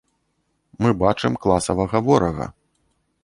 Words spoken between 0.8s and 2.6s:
Мы бачым класавага ворага.